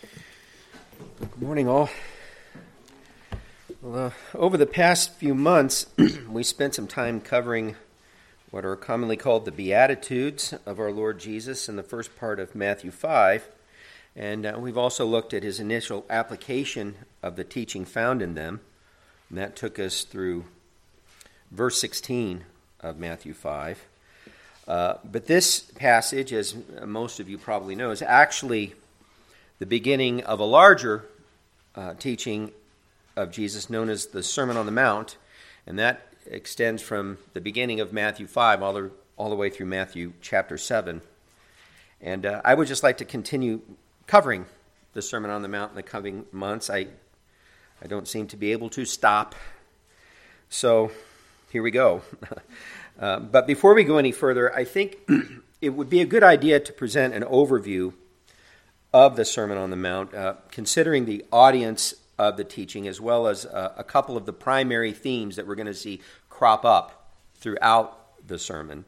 [0.00, 1.90] Good morning, all.
[3.82, 5.86] Well, uh, over the past few months,
[6.28, 7.74] we spent some time covering
[8.50, 12.54] what are commonly called the Beatitudes of our Lord Jesus in the first part of
[12.54, 13.48] Matthew 5.
[14.14, 18.60] And uh, we've also looked at his initial application of the teaching found in them.
[19.28, 20.44] And that took us through
[21.50, 22.44] verse 16
[22.80, 23.84] of Matthew 5.
[24.68, 26.54] Uh, but this passage, as
[26.84, 28.74] most of you probably know, is actually
[29.58, 31.04] the beginning of a larger
[31.74, 32.52] uh, teaching
[33.16, 35.16] of Jesus known as the Sermon on the Mount,
[35.66, 39.66] and that extends from the beginning of Matthew 5 all the, all the way through
[39.66, 41.00] Matthew chapter 7.
[42.00, 43.60] And uh, I would just like to continue
[44.06, 44.46] covering
[44.92, 46.70] the Sermon on the Mount in the coming months.
[46.70, 46.86] I,
[47.82, 49.34] I don't seem to be able to stop.
[50.48, 50.92] So
[51.50, 52.02] here we go.
[53.00, 54.98] uh, but before we go any further, I think
[55.60, 57.94] it would be a good idea to present an overview
[58.92, 63.26] of the Sermon on the Mount, uh, considering the audience of the teaching, as well
[63.26, 67.12] as uh, a couple of the primary themes that we're going to see crop up
[67.34, 68.84] throughout the sermon.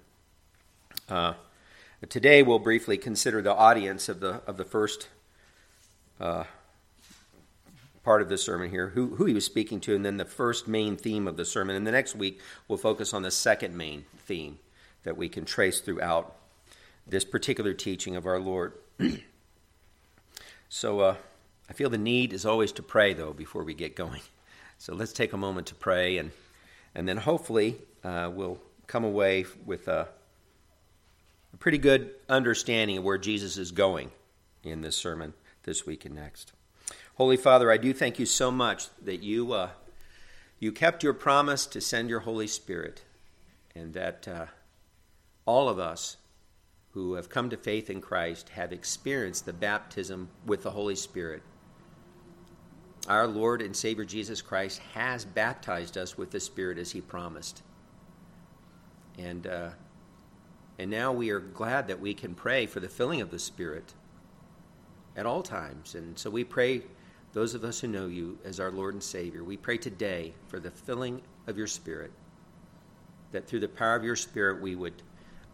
[1.08, 1.34] Uh,
[2.08, 5.08] today, we'll briefly consider the audience of the of the first
[6.18, 6.44] uh,
[8.02, 10.66] part of the sermon here, who, who he was speaking to, and then the first
[10.66, 11.76] main theme of the sermon.
[11.76, 14.58] And the next week, we'll focus on the second main theme
[15.04, 16.34] that we can trace throughout
[17.06, 18.72] this particular teaching of our Lord.
[20.72, 21.16] So uh,
[21.68, 24.22] I feel the need is always to pray, though, before we get going.
[24.78, 26.30] So let's take a moment to pray, and,
[26.94, 30.08] and then hopefully uh, we'll come away with a,
[31.52, 34.10] a pretty good understanding of where Jesus is going
[34.64, 36.54] in this sermon this week and next.
[37.16, 39.68] Holy Father, I do thank you so much that you, uh,
[40.58, 43.02] you kept your promise to send your Holy Spirit,
[43.74, 44.46] and that uh,
[45.44, 46.16] all of us
[46.92, 51.42] who have come to faith in Christ have experienced the baptism with the Holy Spirit.
[53.08, 57.62] Our Lord and Savior Jesus Christ has baptized us with the Spirit as He promised.
[59.18, 59.70] And, uh,
[60.78, 63.94] and now we are glad that we can pray for the filling of the Spirit
[65.16, 65.94] at all times.
[65.94, 66.82] And so we pray,
[67.32, 70.58] those of us who know you as our Lord and Savior, we pray today for
[70.58, 72.10] the filling of your Spirit,
[73.30, 75.02] that through the power of your Spirit we would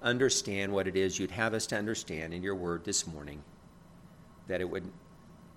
[0.03, 3.43] understand what it is you'd have us to understand in your word this morning,
[4.49, 4.91] that it would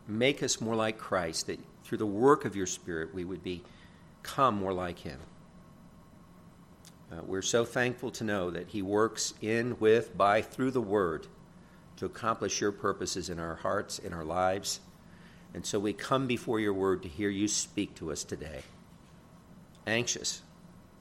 [0.07, 4.55] make us more like Christ, that through the work of your Spirit we would become
[4.55, 5.19] more like him.
[7.11, 11.27] Uh, we're so thankful to know that he works in, with, by, through the word
[11.97, 14.79] to accomplish your purposes in our hearts, in our lives.
[15.53, 18.61] And so we come before your word to hear you speak to us today.
[19.87, 20.41] Anxious,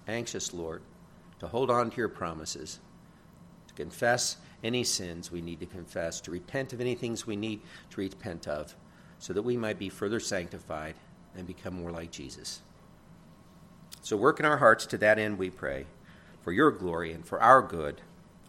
[0.06, 0.82] anxious, Lord,
[1.40, 2.78] to hold on to your promises
[3.78, 8.00] confess any sins we need to confess, to repent of any things we need to
[8.00, 8.74] repent of,
[9.18, 10.94] so that we might be further sanctified
[11.36, 12.60] and become more like Jesus.
[14.02, 15.86] So, work in our hearts to that end, we pray.
[16.42, 18.00] For your glory and for our good,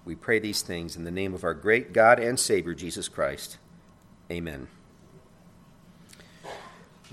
[0.06, 3.57] we pray these things in the name of our great God and Savior, Jesus Christ.
[4.31, 4.67] Amen.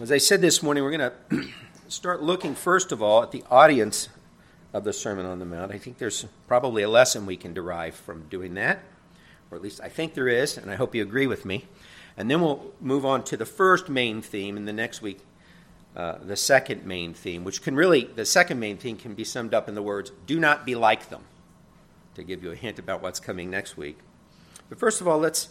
[0.00, 1.48] As I said this morning, we're going to
[1.88, 4.08] start looking, first of all, at the audience
[4.72, 5.72] of the Sermon on the Mount.
[5.72, 8.80] I think there's probably a lesson we can derive from doing that,
[9.50, 11.66] or at least I think there is, and I hope you agree with me.
[12.16, 15.20] And then we'll move on to the first main theme, and the next week,
[15.94, 19.54] uh, the second main theme, which can really, the second main theme can be summed
[19.54, 21.24] up in the words, do not be like them,
[22.14, 23.98] to give you a hint about what's coming next week.
[24.68, 25.48] But first of all, let's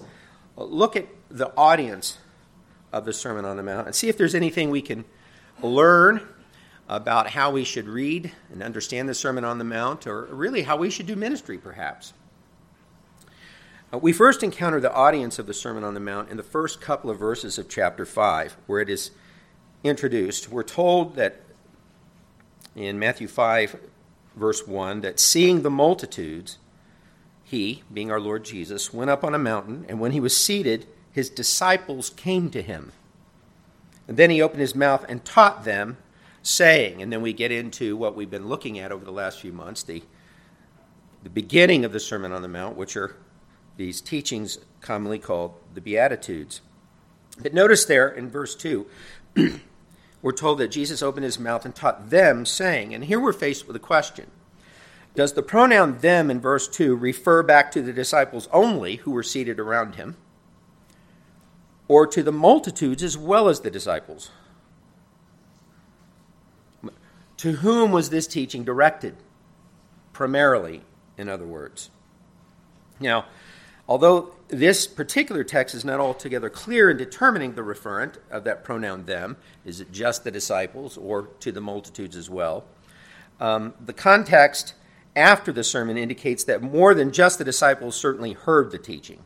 [0.56, 2.18] look at the audience
[2.92, 5.06] of the Sermon on the Mount and see if there's anything we can
[5.62, 6.22] learn
[6.88, 10.78] about how we should read and understand the Sermon on the Mount, or really how
[10.78, 12.14] we should do ministry, perhaps.
[13.92, 16.82] Uh, we first encounter the audience of the Sermon on the Mount in the first
[16.82, 19.12] couple of verses of chapter 5, where it is
[19.84, 20.50] introduced.
[20.50, 21.42] We're told that
[22.76, 23.80] in Matthew 5,
[24.36, 26.60] verse 1, that seeing the multitudes,
[27.44, 30.86] he, being our Lord Jesus, went up on a mountain, and when he was seated,
[31.12, 32.92] his disciples came to him.
[34.08, 35.98] And then he opened his mouth and taught them
[36.46, 37.02] saying.
[37.02, 39.84] And then we get into what we've been looking at over the last few months
[39.84, 40.04] the,
[41.24, 43.16] the beginning of the Sermon on the Mount, which are
[43.78, 46.62] these teachings commonly called the Beatitudes.
[47.42, 48.86] But notice there in verse 2,
[50.22, 53.68] we're told that Jesus opened his mouth and taught them, saying, and here we're faced
[53.68, 54.30] with a question.
[55.16, 59.24] Does the pronoun them in verse 2 refer back to the disciples only who were
[59.24, 60.16] seated around him,
[61.88, 64.30] or to the multitudes as well as the disciples?
[67.38, 69.16] To whom was this teaching directed?
[70.14, 70.84] Primarily,
[71.18, 71.90] in other words.
[73.00, 73.26] Now,
[73.88, 79.06] Although this particular text is not altogether clear in determining the referent of that pronoun
[79.06, 82.66] them, is it just the disciples or to the multitudes as well?
[83.40, 84.74] Um, the context
[85.16, 89.20] after the sermon indicates that more than just the disciples certainly heard the teaching.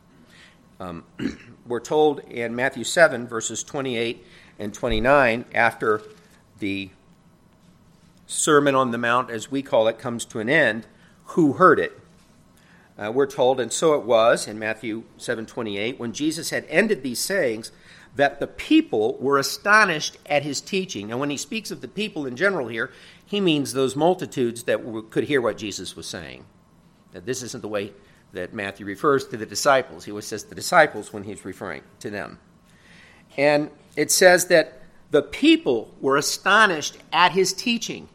[0.79, 1.05] Um,
[1.65, 4.25] we're told in Matthew 7, verses 28
[4.59, 6.01] and 29, after
[6.59, 6.89] the
[8.31, 10.85] Sermon on the Mount, as we call it, comes to an end,
[11.25, 11.99] who heard it.
[12.95, 17.19] Uh, we're told, and so it was in Matthew 7:28, when Jesus had ended these
[17.19, 17.71] sayings,
[18.15, 21.07] that the people were astonished at his teaching.
[21.07, 22.91] Now, when he speaks of the people in general here,
[23.25, 26.45] he means those multitudes that could hear what Jesus was saying.
[27.13, 27.93] That this isn't the way
[28.33, 30.05] that Matthew refers to the disciples.
[30.05, 32.37] He always says the disciples when he's referring to them.
[33.37, 38.07] And it says that the people were astonished at his teaching.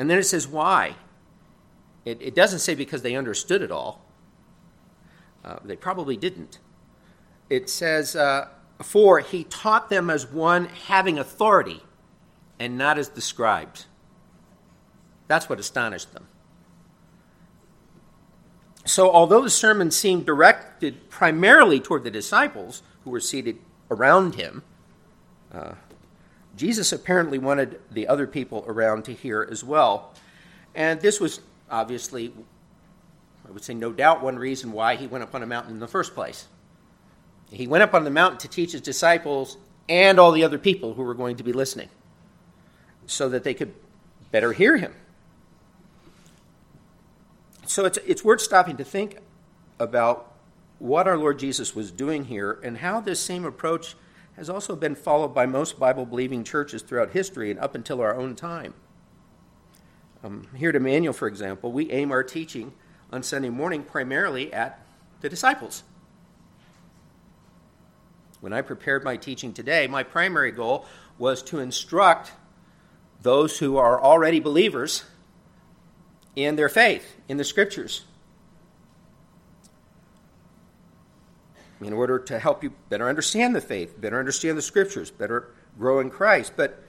[0.00, 0.96] And then it says why.
[2.06, 4.02] It, it doesn't say because they understood it all.
[5.44, 6.58] Uh, they probably didn't.
[7.50, 8.48] It says, uh,
[8.82, 11.82] for he taught them as one having authority
[12.58, 13.88] and not as the scribes.
[15.28, 16.28] That's what astonished them.
[18.86, 23.58] So, although the sermon seemed directed primarily toward the disciples who were seated
[23.90, 24.62] around him,
[25.52, 25.74] uh,
[26.56, 30.12] Jesus apparently wanted the other people around to hear as well.
[30.74, 32.32] And this was obviously,
[33.46, 35.80] I would say, no doubt, one reason why he went up on a mountain in
[35.80, 36.46] the first place.
[37.50, 39.56] He went up on the mountain to teach his disciples
[39.88, 41.88] and all the other people who were going to be listening
[43.06, 43.74] so that they could
[44.30, 44.94] better hear him.
[47.66, 49.18] So it's, it's worth stopping to think
[49.78, 50.32] about
[50.78, 53.94] what our Lord Jesus was doing here and how this same approach
[54.36, 58.14] has also been followed by most Bible believing churches throughout history and up until our
[58.14, 58.74] own time.
[60.22, 62.72] Um, here at Emmanuel, for example, we aim our teaching
[63.10, 64.84] on Sunday morning primarily at
[65.20, 65.82] the disciples.
[68.40, 70.86] When I prepared my teaching today, my primary goal
[71.18, 72.32] was to instruct
[73.22, 75.04] those who are already believers
[76.34, 78.04] in their faith, in the scriptures,
[81.80, 86.00] in order to help you better understand the faith, better understand the scriptures, better grow
[86.00, 86.52] in Christ.
[86.56, 86.82] But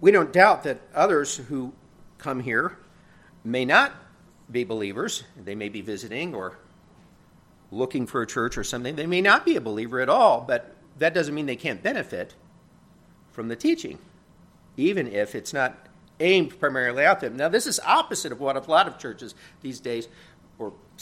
[0.00, 1.72] we don't doubt that others who
[2.18, 2.78] come here
[3.44, 3.94] may not
[4.50, 5.24] be believers.
[5.42, 6.58] They may be visiting or
[7.70, 8.96] looking for a church or something.
[8.96, 12.34] They may not be a believer at all, but that doesn't mean they can't benefit
[13.30, 13.98] from the teaching,
[14.76, 15.88] even if it's not
[16.20, 17.36] aimed primarily at them.
[17.36, 20.06] Now, this is opposite of what a lot of churches these days,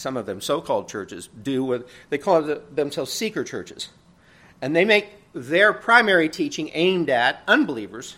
[0.00, 1.62] some of them so called churches, do.
[1.62, 2.42] With, they call
[2.72, 3.90] themselves seeker churches.
[4.62, 8.16] And they make their primary teaching aimed at unbelievers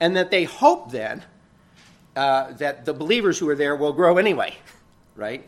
[0.00, 1.24] and that they hope then
[2.14, 4.54] uh, that the believers who are there will grow anyway,
[5.16, 5.46] right?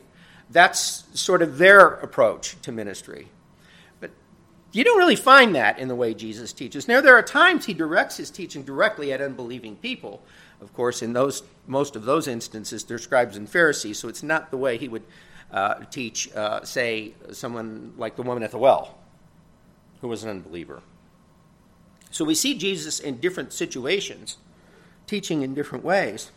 [0.51, 3.29] That's sort of their approach to ministry.
[4.01, 4.11] But
[4.73, 6.89] you don't really find that in the way Jesus teaches.
[6.89, 10.23] Now, there are times he directs his teaching directly at unbelieving people.
[10.61, 14.51] Of course, in those most of those instances, they're scribes and Pharisees, so it's not
[14.51, 15.03] the way he would
[15.55, 18.99] uh, teach, uh, say, someone like the woman at the well,
[20.01, 20.83] who was an unbeliever.
[22.11, 24.37] So we see Jesus in different situations
[25.07, 26.33] teaching in different ways.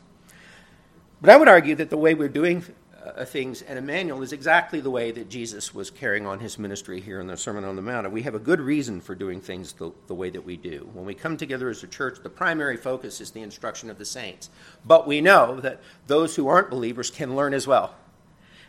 [1.19, 2.64] But I would argue that the way we're doing
[3.04, 7.00] uh, things at Emmanuel is exactly the way that Jesus was carrying on his ministry
[7.00, 8.06] here in the Sermon on the Mount.
[8.06, 10.88] And we have a good reason for doing things the, the way that we do.
[10.94, 14.06] When we come together as a church, the primary focus is the instruction of the
[14.06, 14.52] saints.
[14.86, 17.95] But we know that those who aren't believers can learn as well.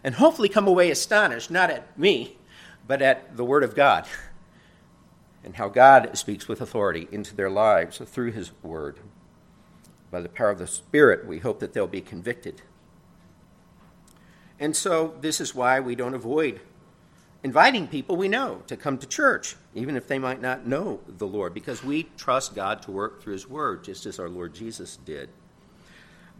[0.04, 2.36] And hopefully come away astonished, not at me,
[2.86, 4.06] but at the Word of God
[5.44, 8.98] and how God speaks with authority into their lives through His Word
[10.10, 12.62] by the power of the Spirit, we hope that they'll be convicted.
[14.58, 16.60] And so, this is why we don't avoid
[17.44, 21.26] inviting people we know to come to church, even if they might not know the
[21.26, 24.96] Lord, because we trust God to work through His Word, just as our Lord Jesus
[24.96, 25.28] did.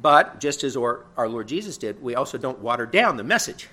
[0.00, 3.69] But, just as our, our Lord Jesus did, we also don't water down the message.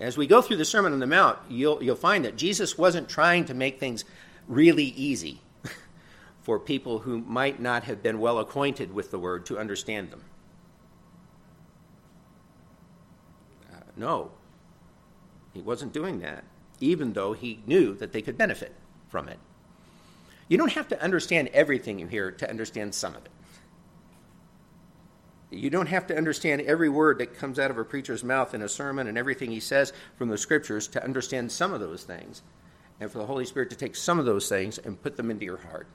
[0.00, 3.08] As we go through the Sermon on the Mount, you'll, you'll find that Jesus wasn't
[3.08, 4.04] trying to make things
[4.48, 5.40] really easy
[6.42, 10.24] for people who might not have been well acquainted with the word to understand them.
[13.70, 14.30] Uh, no,
[15.52, 16.44] he wasn't doing that,
[16.80, 18.74] even though he knew that they could benefit
[19.08, 19.38] from it.
[20.48, 23.30] You don't have to understand everything you hear to understand some of it.
[25.52, 28.62] You don't have to understand every word that comes out of a preacher's mouth in
[28.62, 32.42] a sermon and everything he says from the scriptures to understand some of those things,
[32.98, 35.44] and for the Holy Spirit to take some of those things and put them into
[35.44, 35.88] your heart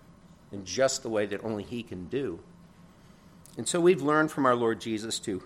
[0.52, 2.40] in just the way that only He can do.
[3.58, 5.42] And so we've learned from our Lord Jesus to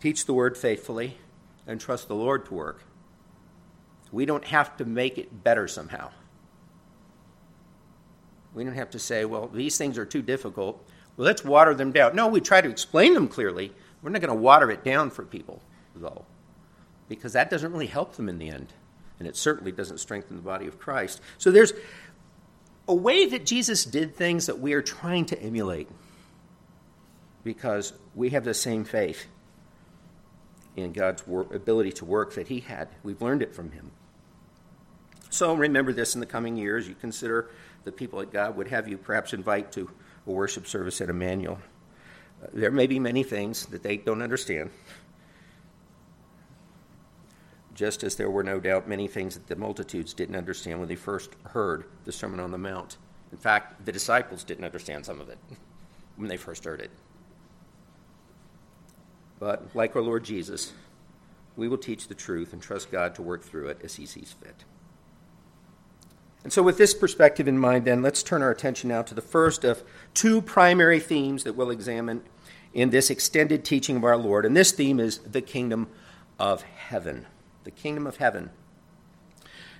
[0.00, 1.18] teach the word faithfully,
[1.66, 2.84] and trust the Lord to work.
[4.10, 6.10] We don't have to make it better somehow.
[8.54, 10.84] We don't have to say, well, these things are too difficult.
[11.20, 12.16] Well, let's water them down.
[12.16, 13.74] No, we try to explain them clearly.
[14.00, 15.60] We're not going to water it down for people,
[15.94, 16.24] though,
[17.10, 18.72] because that doesn't really help them in the end.
[19.18, 21.20] And it certainly doesn't strengthen the body of Christ.
[21.36, 21.74] So there's
[22.88, 25.90] a way that Jesus did things that we are trying to emulate
[27.44, 29.26] because we have the same faith
[30.74, 32.88] in God's ability to work that He had.
[33.02, 33.90] We've learned it from Him.
[35.28, 36.88] So remember this in the coming years.
[36.88, 37.50] You consider
[37.84, 39.90] the people that God would have you perhaps invite to
[40.26, 41.58] a worship service at Emmanuel.
[42.42, 44.70] Uh, there may be many things that they don't understand,
[47.74, 50.96] just as there were no doubt many things that the multitudes didn't understand when they
[50.96, 52.96] first heard the Sermon on the Mount.
[53.32, 55.38] In fact, the disciples didn't understand some of it
[56.16, 56.90] when they first heard it.
[59.38, 60.72] But like our Lord Jesus,
[61.56, 64.32] we will teach the truth and trust God to work through it as He sees
[64.32, 64.64] fit.
[66.42, 69.20] And so, with this perspective in mind, then, let's turn our attention now to the
[69.20, 69.82] first of
[70.14, 72.22] two primary themes that we'll examine
[72.72, 74.46] in this extended teaching of our Lord.
[74.46, 75.88] And this theme is the kingdom
[76.38, 77.26] of heaven.
[77.64, 78.50] The kingdom of heaven.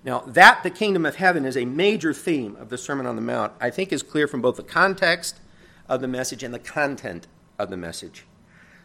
[0.04, 3.22] Now, that the kingdom of heaven is a major theme of the Sermon on the
[3.22, 5.40] Mount, I think is clear from both the context
[5.88, 7.26] of the message and the content
[7.58, 8.26] of the message.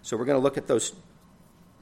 [0.02, 0.94] So, we're going to look at those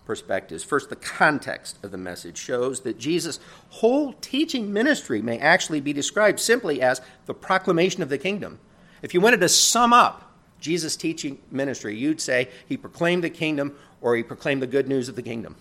[0.06, 0.64] perspectives.
[0.64, 5.94] First, the context of the message shows that Jesus' whole teaching ministry may actually be
[5.94, 8.60] described simply as the proclamation of the kingdom.
[9.02, 13.76] If you wanted to sum up Jesus' teaching ministry, you'd say he proclaimed the kingdom
[14.02, 15.56] or he proclaimed the good news of the kingdom.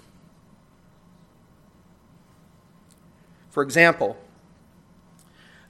[3.51, 4.17] For example,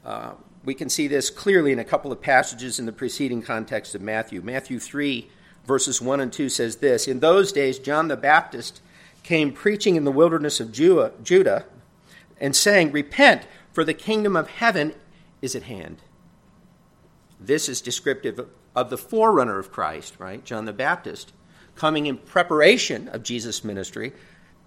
[0.05, 0.33] uh,
[0.65, 4.01] we can see this clearly in a couple of passages in the preceding context of
[4.01, 4.41] Matthew.
[4.41, 5.29] Matthew 3
[5.67, 8.81] verses 1 and 2 says this In those days, John the Baptist
[9.23, 11.65] came preaching in the wilderness of Judah
[12.41, 14.95] and saying, Repent, for the kingdom of heaven
[15.41, 16.03] is at hand.
[17.41, 20.45] This is descriptive of the forerunner of Christ, right?
[20.45, 21.33] John the Baptist,
[21.75, 24.13] coming in preparation of Jesus' ministry.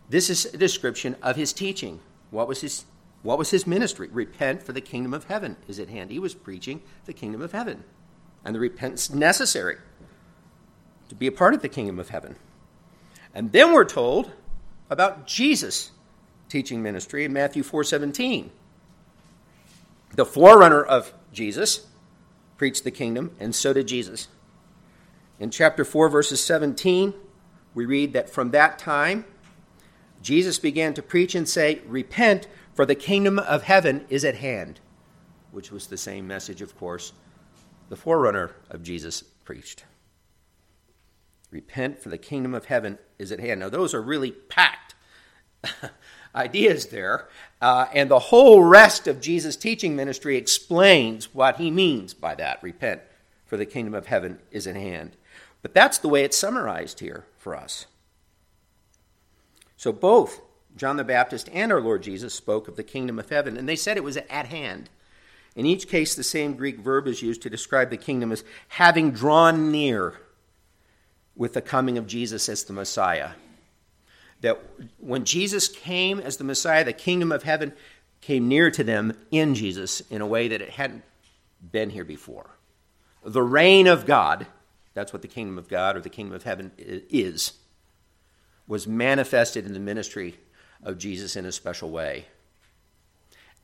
[0.09, 1.99] This is a description of his teaching.
[2.31, 2.85] What was his,
[3.23, 4.09] what was his ministry?
[4.11, 6.11] Repent, for the kingdom of heaven is at hand.
[6.11, 7.83] He was preaching the kingdom of heaven
[8.45, 9.77] and the repentance necessary
[11.09, 12.35] to be a part of the kingdom of heaven.
[13.33, 14.31] And then we're told
[14.89, 15.91] about Jesus'
[16.49, 18.51] teaching ministry in Matthew 4:17.
[20.15, 21.87] The forerunner of Jesus
[22.57, 24.29] preached the kingdom, and so did Jesus.
[25.39, 27.13] In chapter 4, verses 17,
[27.73, 29.25] we read that from that time,
[30.21, 34.79] Jesus began to preach and say, Repent, for the kingdom of heaven is at hand,
[35.51, 37.11] which was the same message, of course,
[37.89, 39.83] the forerunner of Jesus preached.
[41.55, 43.61] Repent, for the kingdom of heaven is at hand.
[43.61, 44.93] Now, those are really packed
[46.35, 47.29] ideas there.
[47.61, 52.61] Uh, and the whole rest of Jesus' teaching ministry explains what he means by that
[52.61, 53.03] repent,
[53.45, 55.15] for the kingdom of heaven is at hand.
[55.61, 57.85] But that's the way it's summarized here for us.
[59.77, 60.41] So, both
[60.75, 63.77] John the Baptist and our Lord Jesus spoke of the kingdom of heaven, and they
[63.77, 64.89] said it was at hand.
[65.55, 69.11] In each case, the same Greek verb is used to describe the kingdom as having
[69.11, 70.15] drawn near
[71.35, 73.31] with the coming of Jesus as the Messiah.
[74.41, 74.59] That
[74.99, 77.73] when Jesus came as the Messiah, the kingdom of heaven
[78.21, 81.03] came near to them in Jesus in a way that it hadn't
[81.71, 82.51] been here before.
[83.23, 84.47] The reign of God,
[84.93, 87.53] that's what the kingdom of God or the kingdom of heaven is,
[88.67, 90.35] was manifested in the ministry
[90.83, 92.25] of Jesus in a special way.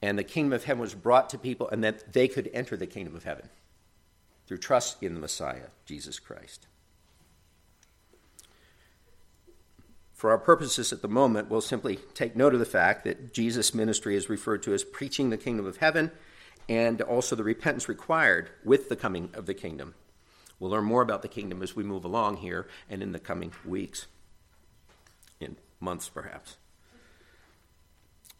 [0.02, 2.88] And the kingdom of heaven was brought to people, and that they could enter the
[2.88, 3.50] kingdom of heaven
[4.48, 6.66] through trust in the Messiah, Jesus Christ.
[10.22, 13.74] For our purposes at the moment, we'll simply take note of the fact that Jesus'
[13.74, 16.12] ministry is referred to as preaching the kingdom of heaven
[16.70, 19.96] and also the repentance required with the coming of the kingdom.
[20.60, 23.52] We'll learn more about the kingdom as we move along here and in the coming
[23.66, 24.06] weeks,
[25.40, 26.58] in months perhaps.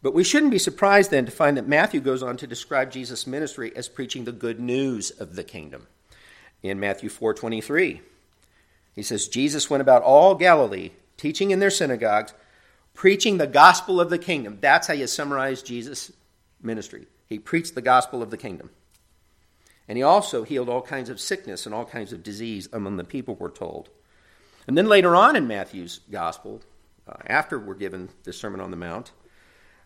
[0.02, 3.26] But we shouldn't be surprised then to find that Matthew goes on to describe Jesus'
[3.26, 5.88] ministry as preaching the good news of the kingdom.
[6.62, 8.02] In Matthew 4:23,
[8.94, 12.34] he says Jesus went about all Galilee teaching in their synagogues,
[12.94, 14.58] preaching the gospel of the kingdom.
[14.60, 16.12] That's how you summarize Jesus'
[16.60, 17.06] ministry.
[17.26, 18.70] He preached the gospel of the kingdom.
[19.88, 23.04] And he also healed all kinds of sickness and all kinds of disease among the
[23.04, 23.88] people, we're told.
[24.66, 26.60] And then later on in Matthew's gospel,
[27.08, 29.12] uh, after we're given the Sermon on the Mount,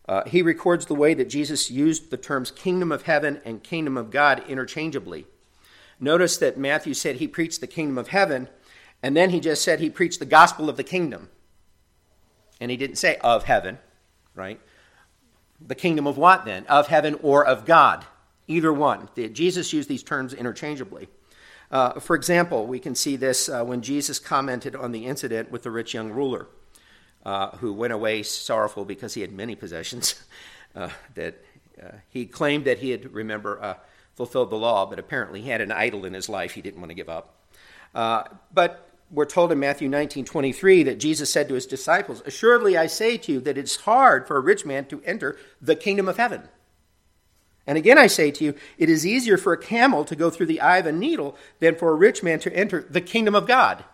[0.09, 3.97] uh, he records the way that Jesus used the terms kingdom of heaven and kingdom
[3.97, 5.27] of God interchangeably.
[5.99, 8.49] Notice that Matthew said he preached the kingdom of heaven,
[9.07, 11.29] and then he just said he preached the gospel of the kingdom.
[12.61, 13.79] And he didn't say of heaven,
[14.35, 14.61] right?
[15.61, 16.67] The kingdom of what then?
[16.67, 18.05] Of heaven or of God?
[18.49, 19.09] Either one.
[19.15, 21.07] Jesus used these terms interchangeably.
[21.71, 25.63] Uh, for example, we can see this uh, when Jesus commented on the incident with
[25.63, 26.49] the rich young ruler
[27.25, 30.21] uh, who went away sorrowful because he had many possessions.
[30.75, 31.43] Uh, that
[31.83, 33.77] uh, he claimed that he had, remember, uh,
[34.15, 36.91] fulfilled the law, but apparently he had an idol in his life he didn't want
[36.91, 37.35] to give up.
[38.53, 42.87] but we're told in Matthew 19 23 that Jesus said to his disciples, Assuredly I
[42.87, 46.17] say to you that it's hard for a rich man to enter the kingdom of
[46.17, 46.43] heaven.
[47.67, 50.47] And again, I say to you, it is easier for a camel to go through
[50.47, 53.47] the eye of a needle than for a rich man to enter the kingdom of
[53.47, 53.85] God.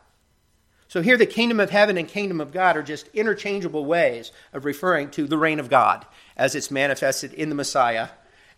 [0.88, 4.66] So here, the kingdom of heaven and kingdom of God are just interchangeable ways of
[4.66, 6.04] referring to the reign of God
[6.37, 8.09] as it's manifested in the Messiah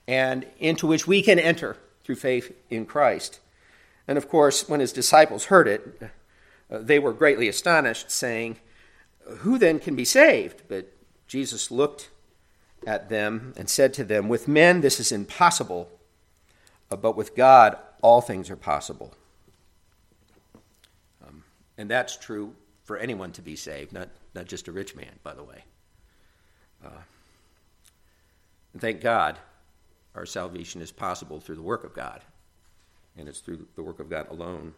[0.09, 3.39] and into which we can enter through faith in Christ.
[4.09, 6.11] And of course, when his disciples heard it,
[6.81, 8.59] they were greatly astonished, saying,
[9.39, 10.63] Who then can be saved?
[10.69, 10.93] But
[11.27, 12.11] Jesus looked
[12.87, 15.91] at them and said to them, With men this is impossible,
[16.91, 19.15] uh, but with God all things are possible.
[21.27, 21.43] Um,
[21.79, 22.55] and that's true
[22.85, 25.65] for anyone to be saved, not, not just a rich man, by the way.
[26.85, 27.03] Uh,
[28.73, 29.39] and thank God
[30.15, 32.21] our salvation is possible through the work of God,
[33.17, 34.75] and it's through the work of God alone.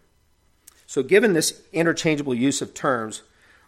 [0.86, 3.22] So, given this interchangeable use of terms,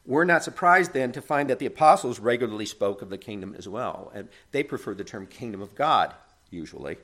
[0.06, 3.68] we're not surprised then to find that the apostles regularly spoke of the kingdom as
[3.68, 6.14] well, and they preferred the term kingdom of God
[6.50, 6.96] usually.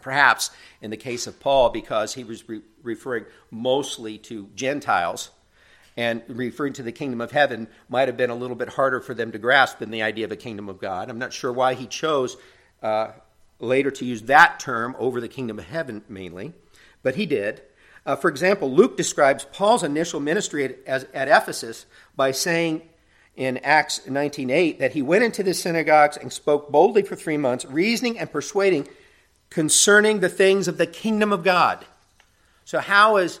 [0.00, 0.50] Perhaps
[0.80, 5.30] in the case of Paul, because he was re- referring mostly to Gentiles
[5.96, 9.14] and referring to the kingdom of heaven might have been a little bit harder for
[9.14, 11.08] them to grasp than the idea of a kingdom of God.
[11.08, 12.36] I'm not sure why he chose
[12.82, 13.12] uh,
[13.60, 16.52] later to use that term over the kingdom of heaven mainly,
[17.02, 17.62] but he did.
[18.06, 22.82] Uh, for example, Luke describes Paul's initial ministry at, as, at Ephesus by saying
[23.36, 27.64] in Acts 19:8 that he went into the synagogues and spoke boldly for three months,
[27.64, 28.88] reasoning and persuading
[29.50, 31.84] concerning the things of the kingdom of God.
[32.64, 33.40] So, how is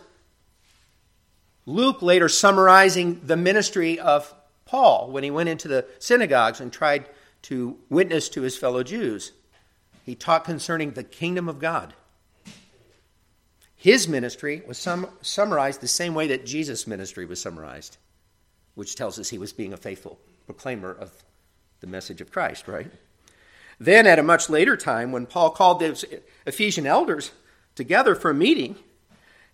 [1.66, 4.34] Luke later summarizing the ministry of
[4.64, 7.06] Paul when he went into the synagogues and tried
[7.42, 9.32] to witness to his fellow Jews?
[10.04, 11.94] He taught concerning the kingdom of God.
[13.84, 17.98] His ministry was sum- summarized the same way that Jesus' ministry was summarized,
[18.74, 21.12] which tells us he was being a faithful proclaimer of
[21.80, 22.90] the message of Christ, right?
[23.78, 27.32] Then, at a much later time, when Paul called the Ephesian elders
[27.74, 28.76] together for a meeting,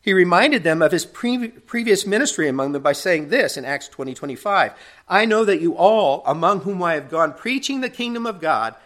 [0.01, 3.89] he reminded them of his pre- previous ministry among them by saying this in Acts
[3.89, 4.75] 20 25.
[5.09, 8.77] I know that you all, among whom I have gone preaching the kingdom of God,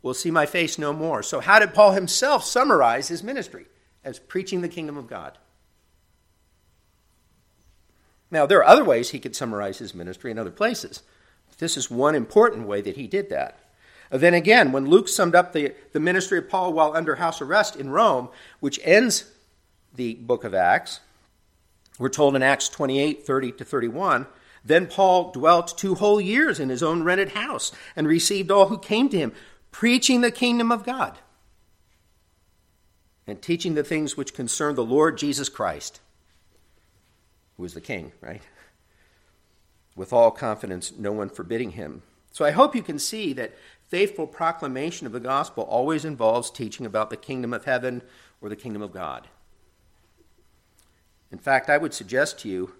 [0.00, 1.24] will see my face no more.
[1.24, 3.66] So, how did Paul himself summarize his ministry?
[4.04, 5.38] As preaching the kingdom of God.
[8.30, 11.02] Now, there are other ways he could summarize his ministry in other places.
[11.58, 13.58] This is one important way that he did that.
[14.10, 17.76] Then again, when Luke summed up the, the ministry of Paul while under house arrest
[17.76, 18.28] in Rome,
[18.60, 19.30] which ends
[19.94, 21.00] the book of Acts,
[21.98, 24.26] we're told in Acts 28 30 to 31,
[24.64, 28.78] then Paul dwelt two whole years in his own rented house and received all who
[28.78, 29.32] came to him,
[29.70, 31.18] preaching the kingdom of God
[33.26, 36.00] and teaching the things which concern the Lord Jesus Christ,
[37.56, 38.42] who is the King, right?
[39.94, 42.02] With all confidence, no one forbidding him.
[42.32, 43.52] So I hope you can see that
[43.88, 48.02] faithful proclamation of the gospel always involves teaching about the kingdom of heaven
[48.40, 49.28] or the kingdom of God.
[51.30, 52.72] In fact, I would suggest to you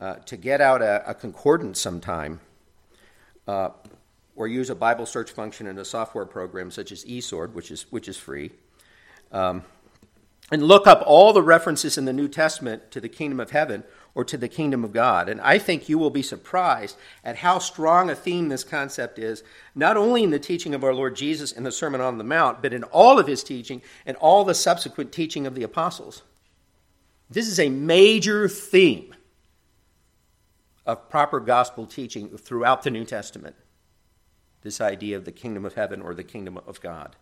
[0.00, 2.40] uh, to get out a, a concordance sometime
[3.46, 3.70] uh,
[4.36, 7.82] or use a Bible search function in a software program such as eSword, which is,
[7.90, 8.52] which is free
[9.32, 9.64] um,
[10.50, 13.84] and look up all the references in the New Testament to the kingdom of heaven
[14.14, 15.28] or to the kingdom of God.
[15.28, 19.44] And I think you will be surprised at how strong a theme this concept is,
[19.74, 22.60] not only in the teaching of our Lord Jesus in the Sermon on the Mount,
[22.62, 26.22] but in all of his teaching and all the subsequent teaching of the apostles.
[27.30, 29.14] This is a major theme
[30.84, 33.54] of proper gospel teaching throughout the New Testament
[34.62, 37.16] this idea of the kingdom of heaven or the kingdom of God.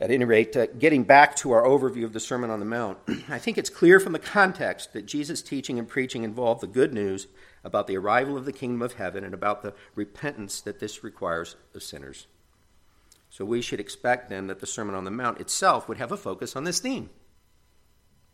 [0.00, 2.98] At any rate, uh, getting back to our overview of the Sermon on the Mount,
[3.28, 6.94] I think it's clear from the context that Jesus' teaching and preaching involved the good
[6.94, 7.26] news
[7.62, 11.56] about the arrival of the kingdom of heaven and about the repentance that this requires
[11.74, 12.26] of sinners.
[13.28, 16.16] So we should expect then that the Sermon on the Mount itself would have a
[16.16, 17.10] focus on this theme.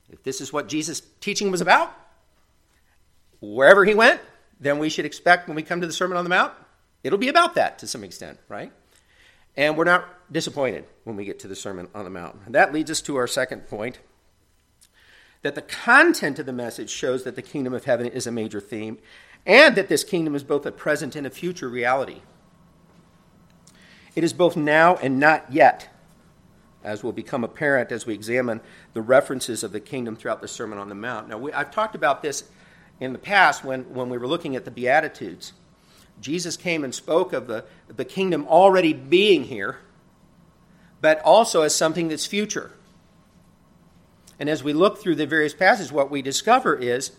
[0.08, 1.92] If this is what Jesus' teaching was about,
[3.40, 4.20] wherever he went,
[4.60, 6.52] then we should expect when we come to the Sermon on the Mount,
[7.02, 8.72] it'll be about that to some extent, right?
[9.56, 12.36] And we're not disappointed when we get to the Sermon on the Mount.
[12.44, 14.00] And that leads us to our second point
[15.42, 18.60] that the content of the message shows that the kingdom of heaven is a major
[18.60, 18.98] theme,
[19.44, 22.20] and that this kingdom is both a present and a future reality.
[24.16, 25.88] It is both now and not yet,
[26.82, 28.60] as will become apparent as we examine
[28.92, 31.28] the references of the kingdom throughout the Sermon on the Mount.
[31.28, 32.44] Now, we, I've talked about this
[32.98, 35.52] in the past when, when we were looking at the Beatitudes.
[36.20, 39.78] Jesus came and spoke of the, the kingdom already being here,
[41.00, 42.72] but also as something that's future.
[44.38, 47.12] And as we look through the various passages, what we discover is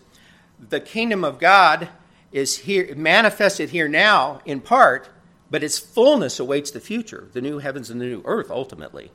[0.58, 1.88] the kingdom of God
[2.32, 5.08] is here manifested here now in part,
[5.50, 9.10] but its fullness awaits the future, the new heavens and the new earth ultimately.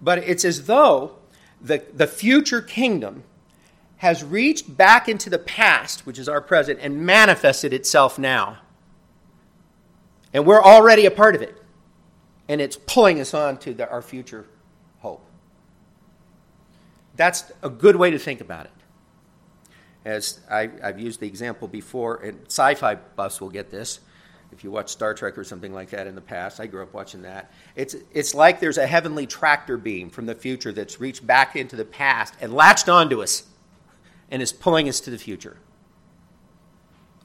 [0.00, 1.16] But it's as though
[1.60, 3.24] the, the future kingdom
[3.98, 8.58] has reached back into the past, which is our present, and manifested itself now.
[10.32, 11.56] And we're already a part of it.
[12.48, 14.46] And it's pulling us on to the, our future
[14.98, 15.24] hope.
[17.16, 18.72] That's a good way to think about it.
[20.04, 24.00] As I, have used the example before, and sci fi buffs will get this.
[24.52, 26.92] If you watch Star Trek or something like that in the past, I grew up
[26.92, 27.50] watching that.
[27.74, 31.74] It's, it's like there's a heavenly tractor beam from the future that's reached back into
[31.74, 33.44] the past and latched onto us
[34.30, 35.58] and is pulling us to the future.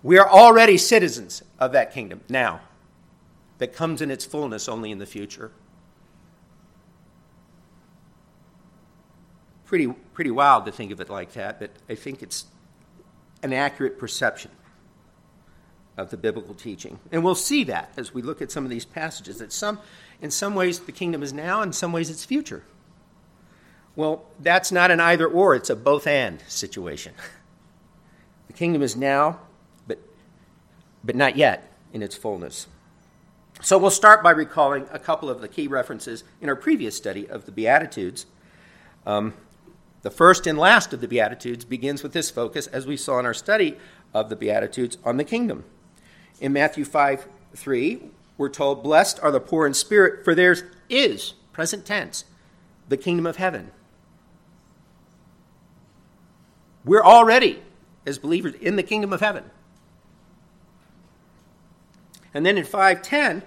[0.01, 2.62] We are already citizens of that kingdom now,
[3.59, 5.51] that comes in its fullness only in the future.
[9.65, 12.45] Pretty, pretty wild to think of it like that, but I think it's
[13.43, 14.51] an accurate perception
[15.95, 16.99] of the biblical teaching.
[17.12, 19.79] And we'll see that as we look at some of these passages, that some,
[20.21, 22.63] in some ways the kingdom is now, in some ways it's future.
[23.99, 27.13] Well, that's not an either or, it's a both and situation.
[28.47, 29.41] The kingdom is now,
[29.89, 29.99] but,
[31.03, 32.67] but not yet in its fullness.
[33.62, 37.27] So we'll start by recalling a couple of the key references in our previous study
[37.27, 38.25] of the Beatitudes.
[39.05, 39.33] Um,
[40.01, 43.25] the first and last of the Beatitudes begins with this focus, as we saw in
[43.25, 43.77] our study
[44.13, 45.65] of the Beatitudes, on the kingdom.
[46.39, 48.01] In Matthew 5 3,
[48.38, 52.23] we're told, Blessed are the poor in spirit, for theirs is, present tense,
[52.88, 53.71] the kingdom of heaven.
[56.89, 57.62] We're already,
[58.08, 59.43] as believers, in the kingdom of heaven.
[62.34, 63.43] And then in 510,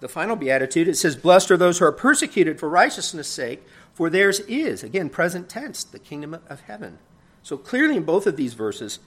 [0.00, 3.62] the final beatitude, it says, Blessed are those who are persecuted for righteousness' sake,
[3.94, 6.98] for theirs is, again, present tense, the kingdom of heaven.
[7.44, 8.98] So clearly in both of these verses,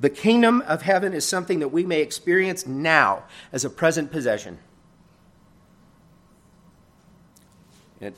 [0.00, 4.58] the kingdom of heaven is something that we may experience now as a present possession.
[8.00, 8.14] And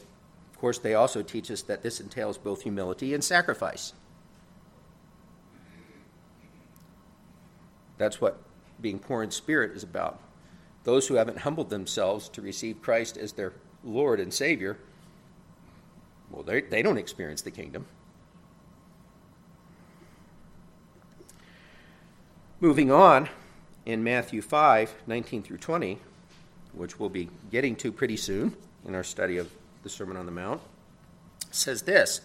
[0.53, 3.93] of course, they also teach us that this entails both humility and sacrifice.
[8.01, 8.39] That's what
[8.81, 10.19] being poor in spirit is about.
[10.85, 13.53] Those who haven't humbled themselves to receive Christ as their
[13.85, 14.79] Lord and Savior
[16.31, 17.87] well, they, don't experience the kingdom.
[22.61, 23.29] Moving on
[23.85, 25.99] in Matthew 5 19 through 20,
[26.73, 28.55] which we'll be getting to pretty soon
[28.87, 29.51] in our study of
[29.83, 30.61] the Sermon on the Mount,
[31.51, 32.21] says this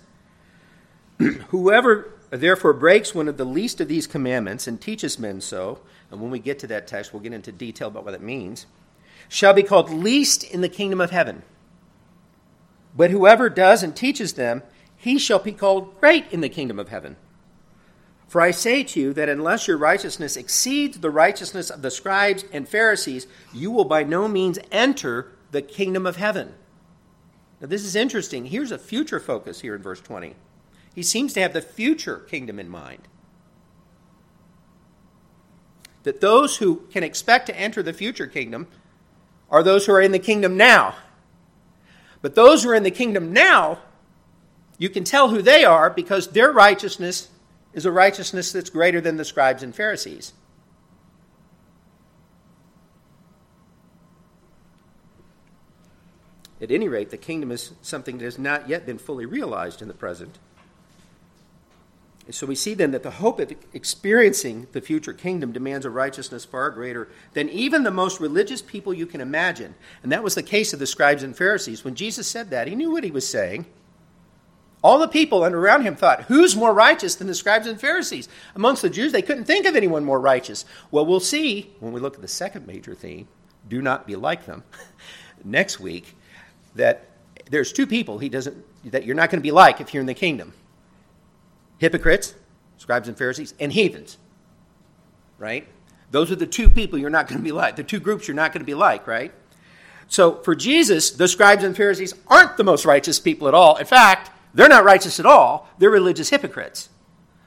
[1.18, 5.80] Whoever therefore breaks one of the least of these commandments and teaches men so,
[6.12, 8.66] and when we get to that text, we'll get into detail about what that means,
[9.28, 11.44] shall be called least in the kingdom of heaven.
[12.96, 14.64] But whoever does and teaches them,
[14.96, 17.18] he shall be called great in the kingdom of heaven.
[18.28, 22.44] For I say to you that unless your righteousness exceeds the righteousness of the scribes
[22.52, 26.54] and Pharisees, you will by no means enter the kingdom of heaven.
[27.62, 28.46] Now, this is interesting.
[28.46, 30.36] Here's a future focus here in verse 20.
[30.96, 33.10] He seems to have the future kingdom in mind.
[36.04, 38.68] That those who can expect to enter the future kingdom
[39.50, 40.96] are those who are in the kingdom now.
[42.22, 43.80] But those who are in the kingdom now,
[44.78, 47.28] you can tell who they are because their righteousness
[47.74, 50.32] is a righteousness that's greater than the scribes and Pharisees.
[56.62, 59.90] At any rate, the kingdom is something that has not yet been fully realized in
[59.90, 60.40] the present.
[62.32, 66.44] So we see then that the hope of experiencing the future kingdom demands a righteousness
[66.44, 69.76] far greater than even the most religious people you can imagine.
[70.02, 71.86] And that was the case of the scribes and Pharisees.
[71.86, 73.68] When Jesus said that, he knew what he was saying.
[74.84, 78.28] All the people around him thought, who's more righteous than the scribes and Pharisees?
[78.56, 80.66] Amongst the Jews, they couldn't think of anyone more righteous.
[80.90, 83.28] Well, we'll see when we look at the second major theme
[83.68, 84.64] do not be like them
[85.44, 86.16] next week
[86.76, 87.08] that
[87.50, 90.08] there's two people he doesn't that you're not going to be like if you're in
[90.08, 90.54] the kingdom
[91.78, 92.34] hypocrites,
[92.78, 94.18] scribes and Pharisees, and heathens.
[95.38, 95.68] Right?
[96.12, 98.36] Those are the two people you're not going to be like, the two groups you're
[98.36, 99.34] not going to be like, right?
[100.08, 103.76] So for Jesus, the scribes and Pharisees aren't the most righteous people at all.
[103.78, 105.70] In fact, they're not righteous at all.
[105.78, 106.90] They're religious hypocrites.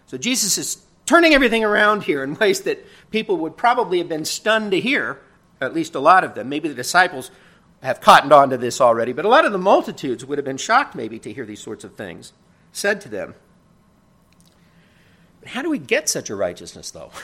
[0.06, 4.24] So Jesus is turning everything around here in ways that people would probably have been
[4.24, 5.20] stunned to hear,
[5.60, 6.48] at least a lot of them.
[6.48, 7.30] Maybe the disciples
[7.82, 10.56] have cottoned on to this already, but a lot of the multitudes would have been
[10.56, 12.32] shocked maybe to hear these sorts of things
[12.72, 13.34] said to them.
[15.48, 17.10] How do we get such a righteousness, though?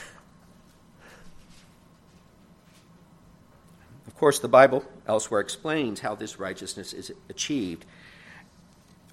[4.07, 7.83] Of course, the Bible elsewhere explains how this righteousness is achieved.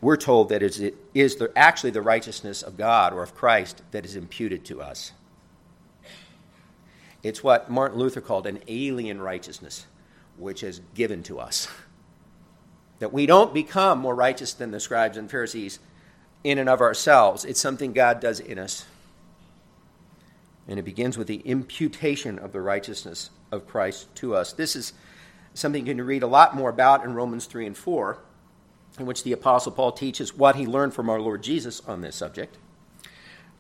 [0.01, 4.15] We're told that it is actually the righteousness of God or of Christ that is
[4.15, 5.11] imputed to us.
[7.25, 9.87] It's what Martin Luther called an alien righteousness
[10.37, 11.67] which is given to us.
[13.01, 15.81] That we don't become more righteous than the scribes and Pharisees
[16.45, 17.45] in and of ourselves.
[17.45, 18.85] It's something God does in us.
[20.69, 24.53] And it begins with the imputation of the righteousness of Christ to us.
[24.53, 24.93] This is
[25.55, 28.19] something you can read a lot more about in Romans 3 and 4,
[28.99, 32.17] in which the Apostle Paul teaches what he learned from our Lord Jesus on this
[32.17, 32.57] subject.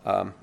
[0.04, 0.34] Um,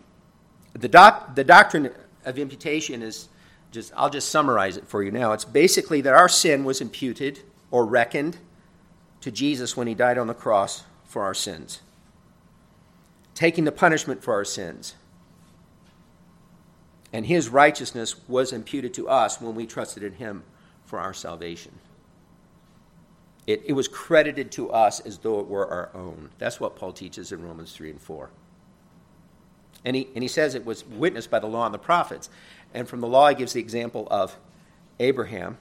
[0.74, 1.91] the, doc, the doctrine
[2.26, 3.30] of imputation is
[3.72, 5.34] just I'll just summarize it for you now.
[5.34, 7.41] It's basically that our sin was imputed
[7.72, 8.38] or reckoned
[9.22, 11.82] to Jesus when he died on the cross for our sins,
[13.36, 14.95] taking the punishment for our sins.
[17.12, 20.43] And his righteousness was imputed to us when we trusted in him
[20.86, 21.74] for our salvation.
[23.48, 26.30] It, it was credited to us as though it were our own.
[26.38, 28.30] That's what Paul teaches in Romans 3 and 4.
[29.86, 32.30] And he, and he says it was witnessed by the law and the prophets.
[32.74, 34.38] And from the law, he gives the example of
[35.00, 35.58] Abraham.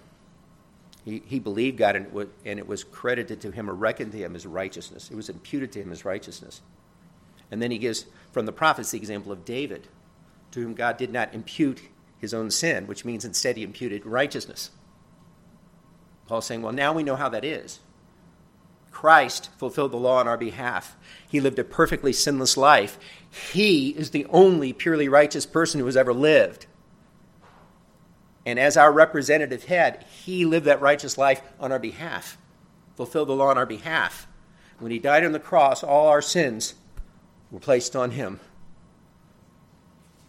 [1.05, 4.13] He, he believed God, and it, was, and it was credited to him or reckoned
[4.13, 5.11] to him as righteousness.
[5.11, 6.61] It was imputed to him as righteousness.
[7.51, 9.89] And then he gives from the prophets the example of David,
[10.53, 11.83] to whom God did not impute
[12.19, 14.71] his own sin, which means instead he imputed righteousness.
[16.27, 17.81] Paul's saying, well, now we know how that is.
[18.91, 20.97] Christ fulfilled the law on our behalf.
[21.29, 22.99] He lived a perfectly sinless life.
[23.31, 26.67] He is the only purely righteous person who has ever lived.
[28.45, 32.39] And as our representative head, he lived that righteous life on our behalf,
[32.97, 34.27] fulfilled the law on our behalf.
[34.79, 36.75] When he died on the cross, all our sins
[37.51, 38.41] were placed on him.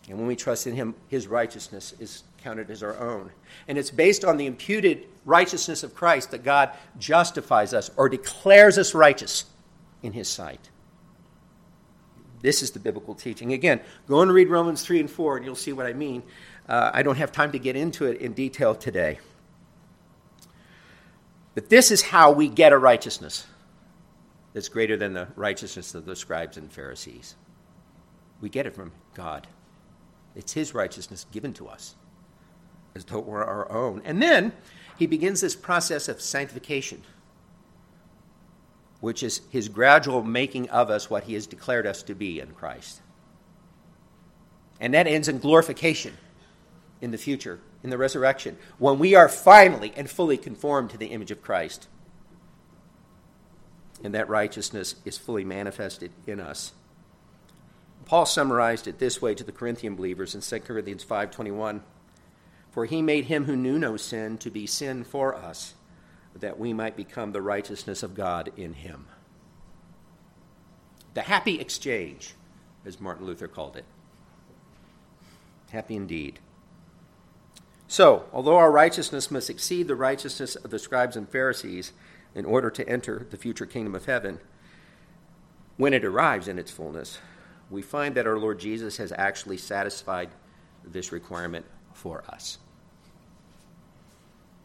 [0.09, 3.29] And when we trust in him, his righteousness is counted as our own.
[3.67, 8.79] And it's based on the imputed righteousness of Christ that God justifies us or declares
[8.79, 9.45] us righteous
[10.01, 10.71] in his sight.
[12.41, 13.53] This is the biblical teaching.
[13.53, 16.23] Again, go and read Romans 3 and 4, and you'll see what I mean.
[16.67, 19.19] Uh, I don't have time to get into it in detail today.
[21.53, 23.45] But this is how we get a righteousness
[24.53, 27.35] that's greater than the righteousness of the scribes and Pharisees.
[28.41, 29.47] We get it from God.
[30.39, 31.95] It's His righteousness given to us
[32.95, 34.01] as though it were our own.
[34.05, 34.53] And then
[34.97, 37.01] he begins this process of sanctification,
[38.99, 42.51] which is his gradual making of us what he has declared us to be in
[42.51, 43.01] Christ.
[44.79, 46.17] And that ends in glorification
[47.01, 51.07] in the future, in the resurrection, when we are finally and fully conformed to the
[51.07, 51.87] image of Christ.
[54.03, 56.73] And that righteousness is fully manifested in us.
[58.09, 61.83] Paul summarized it this way to the Corinthian believers in 2 Corinthians 5:21.
[62.71, 65.75] For he made him who knew no sin to be sin for us,
[66.33, 69.05] that we might become the righteousness of God in him.
[71.13, 72.33] The happy exchange,
[72.83, 73.85] as Martin Luther called it.
[75.69, 76.39] Happy indeed.
[77.87, 81.93] So, although our righteousness must exceed the righteousness of the scribes and Pharisees
[82.33, 84.39] in order to enter the future kingdom of heaven,
[85.77, 87.19] when it arrives in its fullness,
[87.69, 90.29] we find that our Lord Jesus has actually satisfied
[90.83, 92.57] this requirement for us.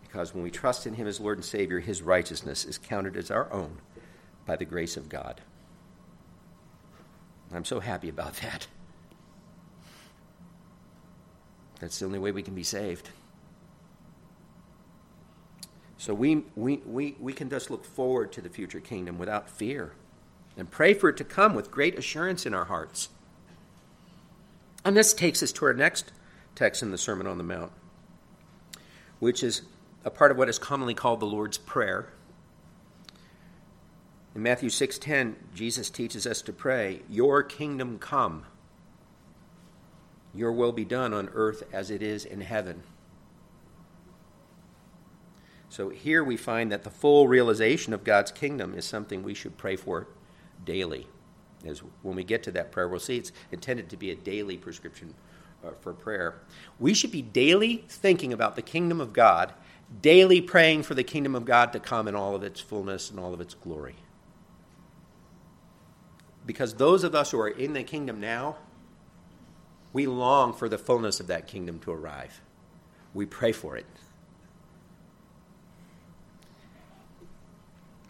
[0.02, 3.30] Because when we trust in Him as Lord and Savior, His righteousness is counted as
[3.30, 3.78] our own
[4.46, 5.40] by the grace of God.
[7.52, 8.66] I'm so happy about that.
[11.80, 13.10] That's the only way we can be saved.
[15.98, 19.92] So we, we, we, we can just look forward to the future kingdom without fear
[20.56, 23.08] and pray for it to come with great assurance in our hearts.
[24.84, 26.12] And this takes us to our next
[26.54, 27.72] text in the Sermon on the Mount,
[29.18, 29.62] which is
[30.04, 32.12] a part of what is commonly called the Lord's Prayer.
[34.34, 38.44] In Matthew 6:10, Jesus teaches us to pray, "Your kingdom come.
[40.34, 42.82] Your will be done on earth as it is in heaven."
[45.68, 49.56] So here we find that the full realization of God's kingdom is something we should
[49.56, 50.06] pray for
[50.64, 51.06] daily.
[51.66, 54.56] As when we get to that prayer, we'll see it's intended to be a daily
[54.58, 55.14] prescription
[55.64, 56.36] uh, for prayer.
[56.80, 59.54] We should be daily thinking about the kingdom of God,
[60.02, 63.20] daily praying for the kingdom of God to come in all of its fullness and
[63.20, 63.96] all of its glory.
[66.46, 68.56] because those of us who are in the kingdom now,
[69.92, 72.42] we long for the fullness of that kingdom to arrive.
[73.14, 73.86] We pray for it.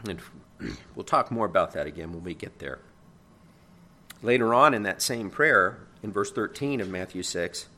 [0.08, 0.20] And
[0.94, 2.80] we'll talk more about that again when we get there.
[4.22, 7.68] Later on in that same prayer, in verse 13 of Matthew 6,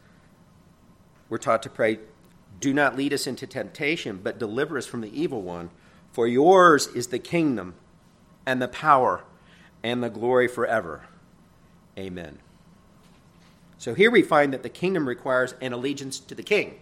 [1.29, 1.99] we're taught to pray,
[2.61, 5.71] Do not lead us into temptation, but deliver us from the evil one.
[6.13, 7.75] For yours is the kingdom
[8.47, 9.25] and the power
[9.83, 11.07] and the glory forever.
[11.99, 12.39] Amen.
[13.79, 16.79] So here we find that the kingdom requires an allegiance to the king,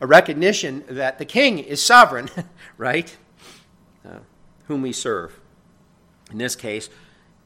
[0.00, 2.28] a recognition that the king is sovereign,
[2.76, 3.16] right?
[4.04, 4.18] Uh,
[4.66, 5.40] whom we serve.
[6.30, 6.88] In this case,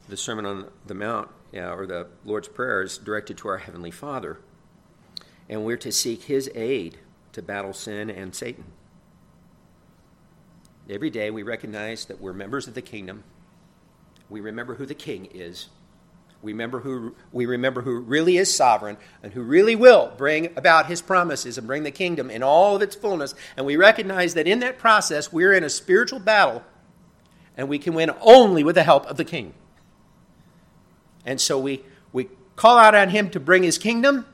[0.07, 4.39] the Sermon on the Mount, or the Lord's Prayer, is directed to our Heavenly Father.
[5.49, 6.97] And we're to seek His aid
[7.33, 8.65] to battle sin and Satan.
[10.89, 13.23] Every day we recognize that we're members of the kingdom.
[14.29, 15.67] We remember who the king is.
[16.41, 20.85] We remember who we remember who really is sovereign and who really will bring about
[20.85, 23.35] his promises and bring the kingdom in all of its fullness.
[23.57, 26.63] And we recognize that in that process we're in a spiritual battle
[27.57, 29.53] and we can win only with the help of the king.
[31.25, 34.25] And so we, we call out on him to bring his kingdom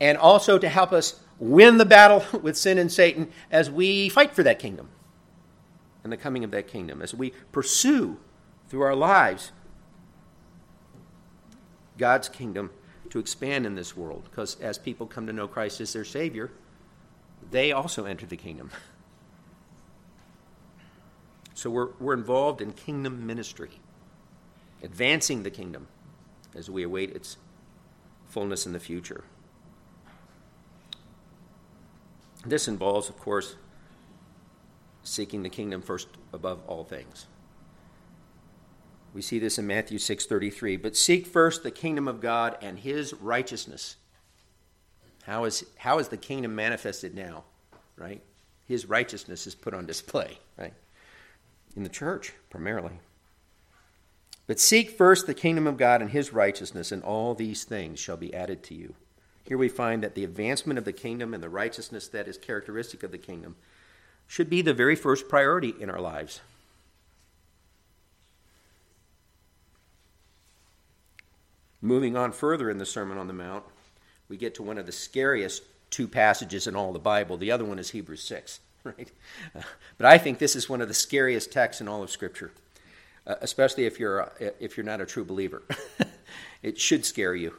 [0.00, 4.36] and also to help us win the battle with sin and Satan as we fight
[4.36, 4.90] for that kingdom
[6.04, 8.18] and the coming of that kingdom, as we pursue
[8.68, 9.50] through our lives
[11.96, 12.70] God's kingdom
[13.10, 14.28] to expand in this world.
[14.30, 16.52] Because as people come to know Christ as their Savior,
[17.50, 18.70] they also enter the kingdom.
[21.58, 23.80] So we're, we're involved in kingdom ministry,
[24.80, 25.88] advancing the kingdom
[26.54, 27.36] as we await its
[28.28, 29.24] fullness in the future.
[32.46, 33.56] This involves, of course,
[35.02, 37.26] seeking the kingdom first above all things.
[39.12, 43.12] We see this in Matthew 6:33, but seek first the kingdom of God and his
[43.14, 43.96] righteousness.
[45.24, 47.42] How is how is the kingdom manifested now,
[47.96, 48.22] right?
[48.64, 50.74] His righteousness is put on display, right?
[51.76, 53.00] In the church primarily.
[54.46, 58.16] But seek first the kingdom of God and his righteousness, and all these things shall
[58.16, 58.94] be added to you.
[59.44, 63.02] Here we find that the advancement of the kingdom and the righteousness that is characteristic
[63.02, 63.56] of the kingdom
[64.26, 66.40] should be the very first priority in our lives.
[71.80, 73.64] Moving on further in the Sermon on the Mount,
[74.28, 77.36] we get to one of the scariest two passages in all the Bible.
[77.36, 78.60] The other one is Hebrews 6.
[78.84, 79.10] right?
[79.54, 79.62] Uh,
[79.96, 82.52] but I think this is one of the scariest texts in all of Scripture,
[83.26, 85.62] uh, especially if you're uh, if you're not a true believer.
[86.62, 87.54] it should scare you.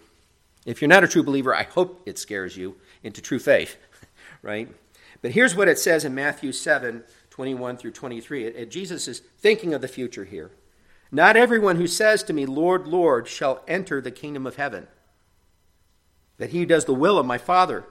[0.66, 3.78] If you're not a true believer, I hope it scares you into true faith,
[4.42, 4.70] right?
[5.22, 8.46] But here's what it says in Matthew 7 21 through 23.
[8.46, 10.52] It, it, Jesus is thinking of the future here.
[11.12, 14.88] Not everyone who says to me, Lord, Lord, shall enter the kingdom of heaven,
[16.38, 17.86] that he who does the will of my Father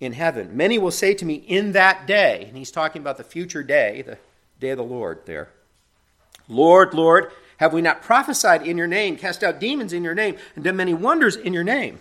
[0.00, 0.56] in heaven.
[0.56, 4.02] Many will say to me in that day, and he's talking about the future day,
[4.02, 4.18] the
[4.60, 5.50] day of the Lord there.
[6.48, 10.36] Lord, Lord, have we not prophesied in your name, cast out demons in your name,
[10.54, 11.98] and done many wonders in your name?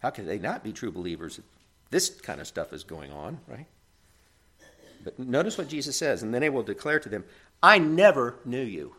[0.00, 1.44] How can they not be true believers if
[1.90, 3.66] this kind of stuff is going on, right?
[5.04, 7.24] But notice what Jesus says, and then they will declare to them,
[7.62, 8.94] I never knew you.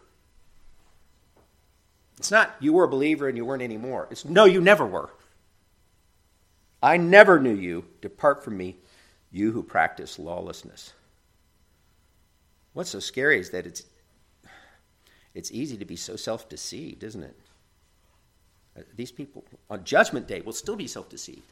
[2.18, 4.08] It's not you were a believer and you weren't anymore.
[4.10, 5.10] It's no, you never were.
[6.88, 7.84] I never knew you.
[8.00, 8.78] Depart from me,
[9.30, 10.94] you who practice lawlessness.
[12.72, 13.84] What's so scary is that it's,
[15.36, 17.36] it's easy to be so self deceived, isn't it?
[18.78, 21.52] Uh, these people on Judgment Day will still be self deceived.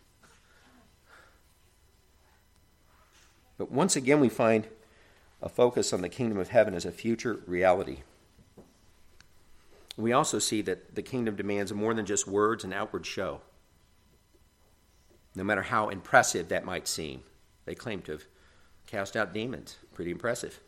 [3.58, 4.69] But once again, we find
[5.41, 8.04] a focus on the kingdom of heaven as a future reality.
[9.98, 13.41] We also see that the kingdom demands more than just words and outward show
[15.36, 17.21] no matter how impressive that might seem.
[17.65, 18.26] They claim to have
[18.88, 19.78] cast out demons.
[19.93, 20.60] Pretty impressive.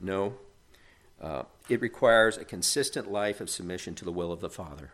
[0.00, 0.34] No,
[1.20, 4.92] uh, it requires a consistent life of submission to the will of the Father.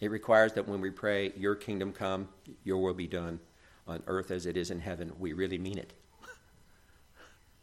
[0.00, 2.28] It requires that when we pray, Your kingdom come,
[2.64, 3.40] Your will be done
[3.86, 5.92] on earth as it is in heaven, we really mean it.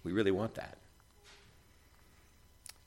[0.03, 0.77] we really want that.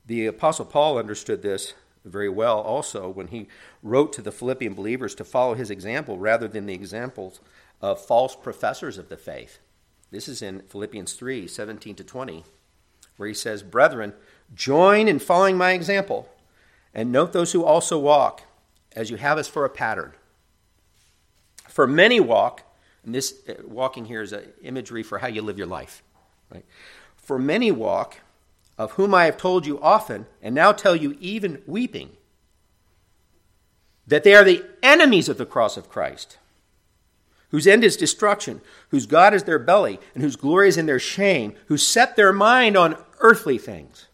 [0.06, 1.74] The Apostle Paul understood this
[2.04, 3.48] very well also when he
[3.82, 7.40] wrote to the Philippian believers to follow his example rather than the examples
[7.80, 9.58] of false professors of the faith.
[10.10, 12.44] This is in Philippians 3 17 to 20,
[13.16, 14.12] where he says, Brethren,
[14.54, 16.28] join in following my example,
[16.94, 18.42] and note those who also walk,
[18.96, 20.12] as you have us for a pattern.
[21.68, 22.64] For many walk,
[23.04, 26.02] and this uh, walking here is an imagery for how you live your life,
[26.52, 26.64] Right?
[27.16, 28.18] For many walk,
[28.80, 32.16] of whom I have told you often, and now tell you even weeping,
[34.06, 36.38] that they are the enemies of the cross of Christ,
[37.50, 40.98] whose end is destruction, whose God is their belly, and whose glory is in their
[40.98, 44.06] shame, who set their mind on earthly things.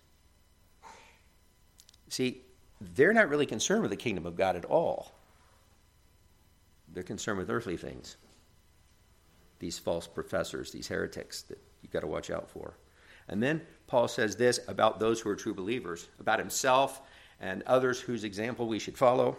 [2.08, 2.40] See,
[2.80, 5.12] they're not really concerned with the kingdom of God at all.
[6.92, 8.16] They're concerned with earthly things.
[9.60, 12.74] These false professors, these heretics that you've got to watch out for.
[13.28, 17.02] And then Paul says this about those who are true believers, about himself
[17.40, 19.36] and others whose example we should follow.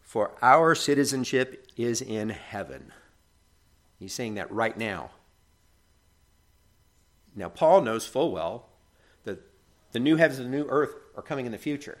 [0.00, 2.92] For our citizenship is in heaven.
[3.98, 5.10] He's saying that right now.
[7.34, 8.68] Now, Paul knows full well
[9.24, 9.40] that
[9.92, 11.98] the new heavens and the new earth are coming in the future.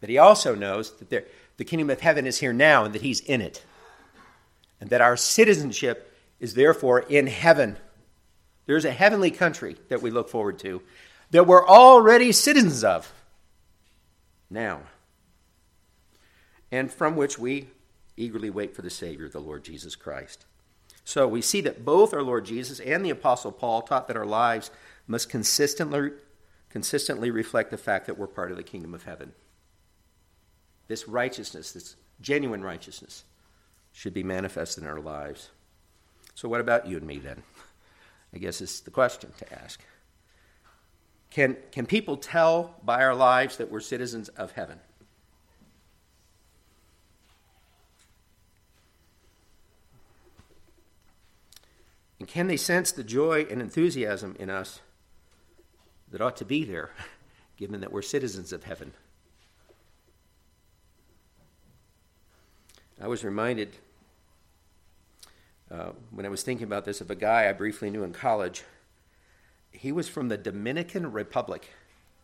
[0.00, 1.24] But he also knows that there,
[1.56, 3.64] the kingdom of heaven is here now and that he's in it.
[4.80, 7.78] And that our citizenship is therefore in heaven.
[8.68, 10.82] There's a heavenly country that we look forward to
[11.30, 13.10] that we're already citizens of
[14.50, 14.82] now,
[16.70, 17.68] and from which we
[18.18, 20.44] eagerly wait for the Savior, the Lord Jesus Christ.
[21.02, 24.26] So we see that both our Lord Jesus and the Apostle Paul taught that our
[24.26, 24.70] lives
[25.06, 26.10] must consistently,
[26.68, 29.32] consistently reflect the fact that we're part of the kingdom of heaven.
[30.88, 33.24] This righteousness, this genuine righteousness,
[33.94, 35.48] should be manifested in our lives.
[36.34, 37.42] So, what about you and me then?
[38.34, 39.80] I guess is the question to ask.
[41.30, 44.80] Can, can people tell by our lives that we're citizens of heaven?
[52.18, 54.80] And can they sense the joy and enthusiasm in us
[56.10, 56.90] that ought to be there,
[57.56, 58.92] given that we're citizens of heaven?
[63.00, 63.76] I was reminded
[65.70, 68.64] uh, when I was thinking about this of a guy I briefly knew in college.
[69.70, 71.68] He was from the Dominican Republic.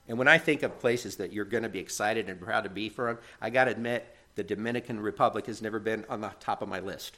[0.09, 2.71] And when I think of places that you're going to be excited and proud to
[2.71, 6.61] be from, I got to admit, the Dominican Republic has never been on the top
[6.61, 7.17] of my list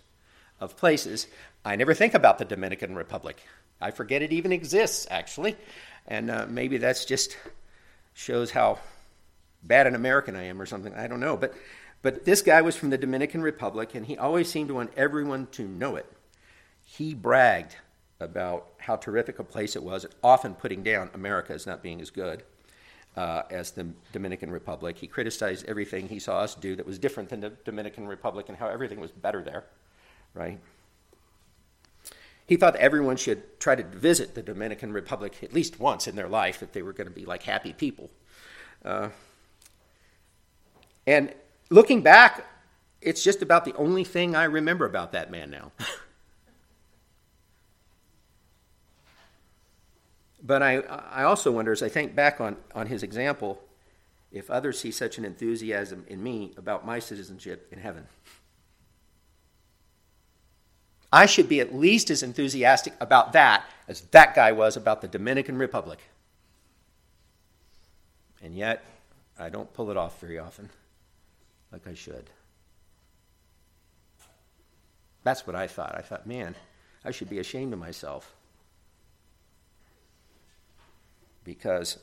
[0.60, 1.26] of places.
[1.64, 3.42] I never think about the Dominican Republic.
[3.80, 5.56] I forget it even exists, actually.
[6.06, 7.36] And uh, maybe that's just
[8.14, 8.78] shows how
[9.62, 10.94] bad an American I am or something.
[10.94, 11.36] I don't know.
[11.36, 11.54] But
[12.02, 15.48] but this guy was from the Dominican Republic, and he always seemed to want everyone
[15.52, 16.06] to know it.
[16.88, 17.76] He bragged
[18.20, 22.10] about how terrific a place it was, often putting down America as not being as
[22.10, 22.44] good
[23.16, 24.96] uh, as the Dominican Republic.
[24.98, 28.56] He criticized everything he saw us do that was different than the Dominican Republic and
[28.56, 29.64] how everything was better there,
[30.32, 30.60] right?
[32.46, 36.28] He thought everyone should try to visit the Dominican Republic at least once in their
[36.28, 38.10] life if they were going to be like happy people.
[38.84, 39.08] Uh,
[41.04, 41.34] and
[41.68, 42.46] looking back,
[43.02, 45.72] it's just about the only thing I remember about that man now.
[50.46, 53.60] but I, I also wonder, as I think back on, on his example,
[54.30, 58.06] if others see such an enthusiasm in me about my citizenship in heaven.
[61.12, 65.08] I should be at least as enthusiastic about that as that guy was about the
[65.08, 66.00] Dominican Republic.
[68.42, 68.84] And yet,
[69.38, 70.70] I don't pull it off very often
[71.72, 72.30] like I should.
[75.24, 75.94] That's what I thought.
[75.96, 76.54] I thought, man,
[77.04, 78.34] I should be ashamed of myself.
[81.46, 81.96] Because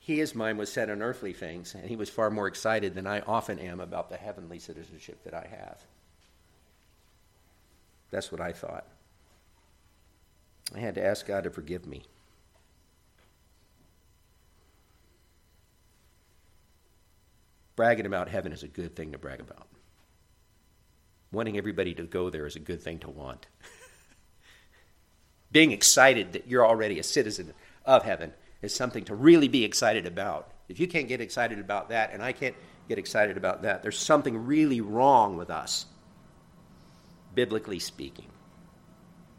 [0.00, 3.06] he, his mind was set on earthly things, and he was far more excited than
[3.06, 5.80] I often am about the heavenly citizenship that I have.
[8.10, 8.86] That's what I thought.
[10.74, 12.02] I had to ask God to forgive me.
[17.76, 19.66] bragging about heaven is a good thing to brag about.
[21.32, 23.46] Wanting everybody to go there is a good thing to want.
[25.52, 27.52] Being excited that you're already a citizen
[27.84, 28.32] of heaven
[28.62, 30.50] is something to really be excited about.
[30.68, 32.54] If you can't get excited about that, and I can't
[32.88, 35.86] get excited about that, there's something really wrong with us,
[37.34, 38.28] biblically speaking.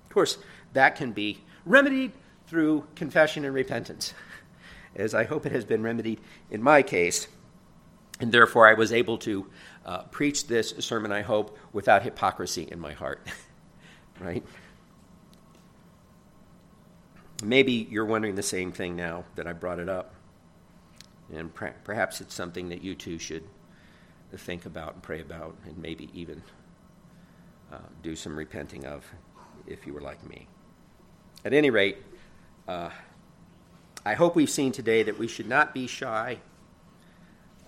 [0.05, 0.37] Of course,
[0.73, 2.11] that can be remedied
[2.47, 4.13] through confession and repentance,
[4.95, 7.27] as I hope it has been remedied in my case
[8.19, 9.47] and therefore, I was able to
[9.85, 13.27] uh, preach this sermon, I hope, without hypocrisy in my heart.
[14.19, 14.43] right?
[17.43, 20.15] Maybe you're wondering the same thing now that I brought it up.
[21.33, 21.51] And
[21.83, 23.43] perhaps it's something that you too should
[24.35, 26.41] think about and pray about, and maybe even
[27.71, 29.05] uh, do some repenting of
[29.67, 30.47] if you were like me.
[31.45, 31.97] At any rate,
[32.67, 32.89] uh,
[34.05, 36.39] I hope we've seen today that we should not be shy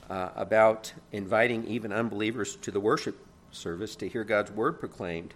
[0.10, 5.34] uh, about inviting even unbelievers to the worship service to hear God's word proclaimed.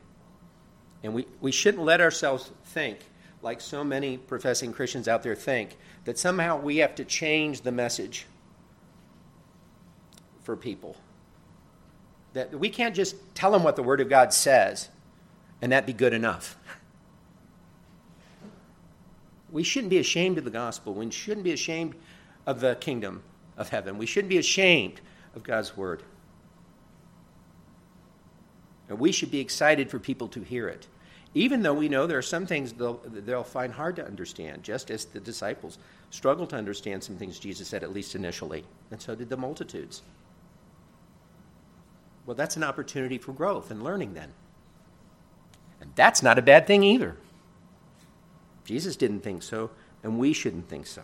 [1.03, 2.99] And we, we shouldn't let ourselves think,
[3.41, 7.71] like so many professing Christians out there think, that somehow we have to change the
[7.71, 8.25] message
[10.43, 10.95] for people.
[12.33, 14.89] That we can't just tell them what the Word of God says
[15.61, 16.57] and that be good enough.
[19.51, 20.93] We shouldn't be ashamed of the gospel.
[20.93, 21.95] We shouldn't be ashamed
[22.45, 23.23] of the kingdom
[23.57, 23.97] of heaven.
[23.97, 25.01] We shouldn't be ashamed
[25.35, 26.03] of God's Word.
[28.87, 30.87] And we should be excited for people to hear it,
[31.33, 34.89] even though we know there are some things they'll, they'll find hard to understand, just
[34.89, 35.77] as the disciples
[36.09, 40.01] struggled to understand some things Jesus said, at least initially, and so did the multitudes.
[42.25, 44.33] Well, that's an opportunity for growth and learning then.
[45.81, 47.15] And that's not a bad thing either.
[48.65, 49.71] Jesus didn't think so,
[50.03, 51.03] and we shouldn't think so.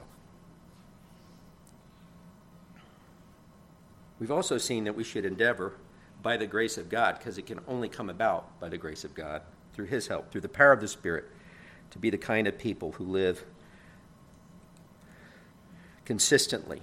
[4.20, 5.74] We've also seen that we should endeavor
[6.22, 9.14] by the grace of God, because it can only come about by the grace of
[9.14, 9.42] God,
[9.76, 11.26] through His help, through the power of the Spirit,
[11.92, 13.44] to be the kind of people who live
[16.06, 16.82] consistently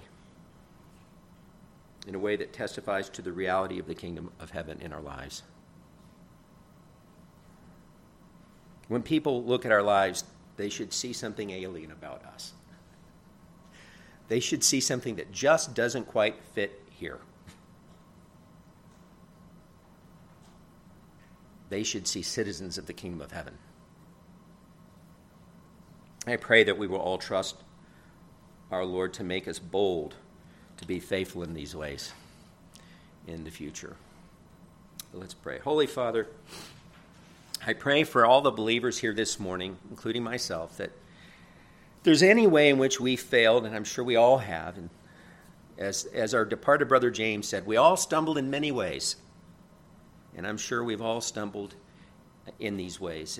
[2.05, 5.01] in a way that testifies to the reality of the kingdom of heaven in our
[5.01, 5.43] lives.
[8.89, 10.25] When people look at our lives,
[10.57, 12.53] they should see something alien about us.
[14.27, 17.19] They should see something that just doesn't quite fit here.
[21.73, 23.57] They should see citizens of the kingdom of heaven.
[26.27, 27.55] I pray that we will all trust
[28.69, 30.13] our Lord to make us bold
[30.77, 32.13] to be faithful in these ways
[33.25, 33.95] in the future.
[35.13, 35.57] Let's pray.
[35.57, 36.27] Holy Father,
[37.65, 40.91] I pray for all the believers here this morning, including myself, that
[42.03, 44.91] there's any way in which we failed, and I'm sure we all have, and
[45.79, 49.15] as, as our departed brother James said, we all stumbled in many ways.
[50.35, 51.75] And I'm sure we've all stumbled
[52.59, 53.39] in these ways,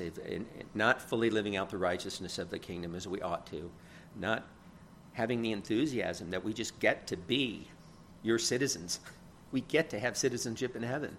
[0.74, 3.70] not fully living out the righteousness of the kingdom as we ought to,
[4.16, 4.46] not
[5.14, 7.68] having the enthusiasm that we just get to be
[8.22, 9.00] your citizens.
[9.52, 11.18] We get to have citizenship in heaven.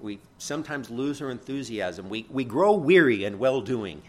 [0.00, 2.08] We sometimes lose our enthusiasm.
[2.08, 4.02] We, we grow weary in well doing.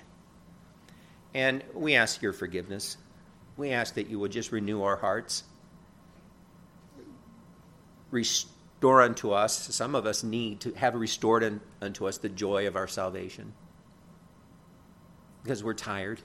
[1.33, 2.97] And we ask your forgiveness.
[3.57, 5.43] We ask that you would just renew our hearts,
[8.09, 12.65] restore restore unto us, some of us need to have restored unto us the joy
[12.65, 13.53] of our salvation.
[15.43, 16.19] Because we're tired.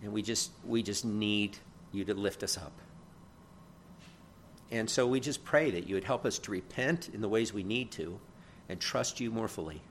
[0.00, 1.58] And we just we just need
[1.90, 2.80] you to lift us up.
[4.70, 7.52] And so we just pray that you would help us to repent in the ways
[7.52, 8.20] we need to
[8.68, 9.82] and trust you more fully,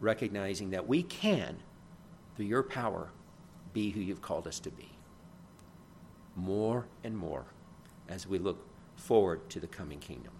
[0.00, 1.56] recognizing that we can,
[2.36, 3.10] through your power,
[3.72, 4.90] be who you've called us to be.
[6.36, 7.46] More and more
[8.06, 8.69] as we look
[9.00, 10.32] forward to the coming kingdom.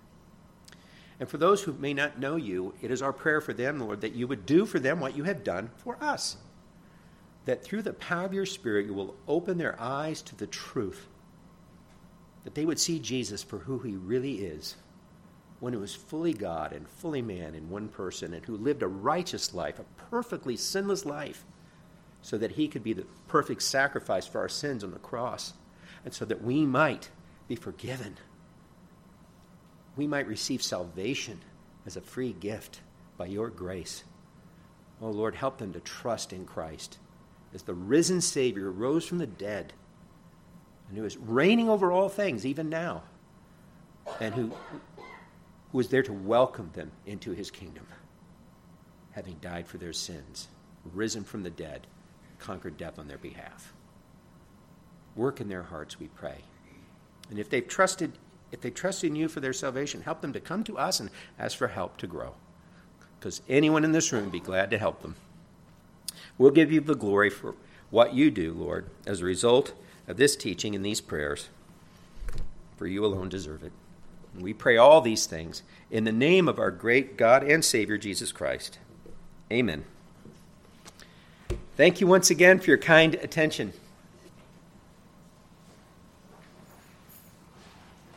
[1.19, 4.01] And for those who may not know you, it is our prayer for them, Lord,
[4.01, 6.39] that you would do for them what you have done for us.
[7.45, 11.09] That through the power of your Spirit, you will open their eyes to the truth.
[12.45, 14.77] That they would see Jesus for who he really is,
[15.59, 18.89] one who is fully God and fully man in one person, and who lived a
[18.89, 21.45] righteous life, a perfectly sinless life,
[22.23, 25.53] so that he could be the perfect sacrifice for our sins on the cross,
[26.03, 27.11] and so that we might
[27.47, 28.17] be forgiven
[29.97, 31.41] we might receive salvation
[31.87, 32.81] as a free gift
[33.17, 34.05] by your grace.
[35.01, 36.99] Oh Lord, help them to trust in Christ
[37.55, 39.73] as the risen Savior rose from the dead
[40.89, 43.03] and who is reigning over all things even now
[44.21, 44.53] and who,
[45.73, 47.87] who is there to welcome them into his kingdom,
[49.13, 50.49] having died for their sins,
[50.93, 51.87] risen from the dead,
[52.39, 53.73] conquered death on their behalf.
[55.15, 56.39] Work in their hearts, we pray.
[57.29, 58.13] And if they've trusted
[58.53, 61.11] if they trust in you for their salvation, help them to come to us and
[61.39, 62.35] ask for help to grow.
[63.19, 65.17] Because anyone in this room would be glad to help them.
[66.39, 67.55] We'll give you the glory for
[67.91, 69.73] what you do, Lord, as a result
[70.09, 71.49] of this teaching and these prayers.
[72.77, 73.73] For you alone deserve it.
[74.35, 77.99] And we pray all these things in the name of our great God and Savior,
[77.99, 78.79] Jesus Christ.
[79.53, 79.85] Amen.
[81.77, 83.73] Thank you once again for your kind attention.